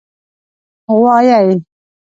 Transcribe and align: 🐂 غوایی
🐂 0.87 0.89
غوایی 1.01 1.55